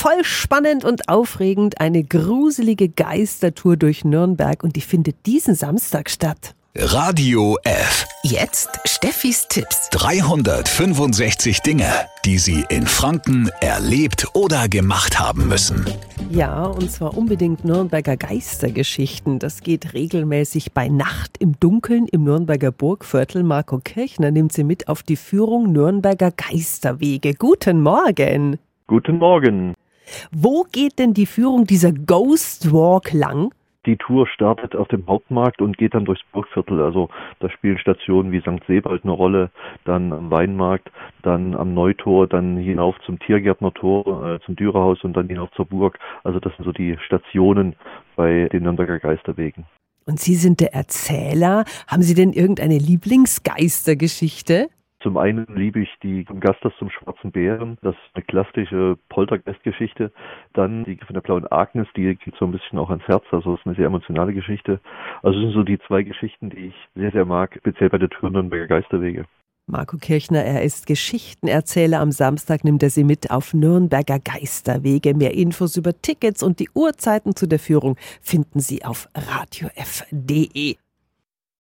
[0.00, 1.78] voll spannend und aufregend.
[1.78, 6.54] Eine gruselige Geistertour durch Nürnberg und die findet diesen Samstag statt.
[6.74, 8.06] Radio F.
[8.22, 9.90] Jetzt Steffis Tipps.
[9.90, 11.84] 365 Dinge,
[12.24, 15.84] die Sie in Franken erlebt oder gemacht haben müssen.
[16.30, 19.38] Ja, und zwar unbedingt Nürnberger Geistergeschichten.
[19.38, 23.42] Das geht regelmäßig bei Nacht im Dunkeln im Nürnberger Burgviertel.
[23.42, 27.34] Marco Kirchner nimmt Sie mit auf die Führung Nürnberger Geisterwege.
[27.34, 28.58] Guten Morgen.
[28.86, 29.74] Guten Morgen.
[30.30, 33.52] Wo geht denn die Führung dieser Ghost Walk lang?
[33.86, 36.82] Die Tour startet auf dem Hauptmarkt und geht dann durchs Burgviertel.
[36.82, 37.08] Also
[37.38, 38.62] da spielen Stationen wie St.
[38.66, 39.50] Sebald eine Rolle,
[39.84, 40.90] dann am Weinmarkt,
[41.22, 45.98] dann am Neutor, dann hinauf zum Tiergärtnertor, äh, zum Dürerhaus und dann hinauf zur Burg.
[46.24, 47.74] Also das sind so die Stationen
[48.16, 49.64] bei den Nürnberger Geisterwegen.
[50.04, 51.64] Und Sie sind der Erzähler.
[51.86, 54.68] Haben Sie denn irgendeine Lieblingsgeistergeschichte?
[55.02, 57.78] Zum einen liebe ich die Gastas zum Schwarzen Bären.
[57.82, 60.12] Das ist eine klassische Poltergeist-Geschichte.
[60.52, 63.24] Dann die von der Blauen Agnes, die geht so ein bisschen auch ans Herz.
[63.30, 64.80] Also das ist eine sehr emotionale Geschichte.
[65.22, 68.10] Also das sind so die zwei Geschichten, die ich sehr, sehr mag, speziell bei der
[68.10, 69.24] Tour Nürnberger Geisterwege.
[69.66, 72.00] Marco Kirchner, er ist Geschichtenerzähler.
[72.00, 75.14] Am Samstag nimmt er Sie mit auf Nürnberger Geisterwege.
[75.14, 80.76] Mehr Infos über Tickets und die Uhrzeiten zu der Führung finden Sie auf radiof.de.